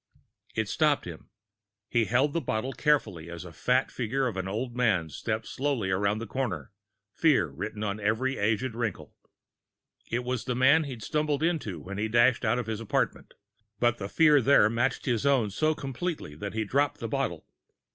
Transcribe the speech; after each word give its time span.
It 0.55 0.67
stopped 0.67 1.05
him. 1.05 1.29
He 1.87 2.05
held 2.05 2.33
the 2.33 2.41
bottle 2.41 2.73
carefully, 2.73 3.29
as 3.29 3.43
the 3.43 3.53
fat 3.53 3.91
figure 3.91 4.25
of 4.25 4.35
an 4.35 4.47
old 4.47 4.75
man 4.75 5.09
stepped 5.09 5.45
softly 5.45 5.91
around 5.91 6.17
the 6.17 6.25
corner, 6.25 6.71
fear 7.13 7.45
written 7.49 7.83
on 7.83 7.99
every 7.99 8.39
aged 8.39 8.73
wrinkle. 8.73 9.13
It 10.09 10.23
was 10.23 10.45
the 10.45 10.55
man 10.55 10.85
he'd 10.85 11.03
stumbled 11.03 11.43
into 11.43 11.79
when 11.79 11.99
he 11.99 12.07
dashed 12.07 12.43
out 12.43 12.57
of 12.57 12.65
his 12.65 12.79
apartment. 12.79 13.35
But 13.79 13.99
the 13.99 14.09
fear 14.09 14.41
there 14.41 14.71
matched 14.71 15.05
his 15.05 15.23
own 15.23 15.51
so 15.51 15.75
completely 15.75 16.33
that 16.33 16.55
he 16.55 16.63
dropped 16.65 16.97
the 16.99 17.07
bottle. 17.07 17.45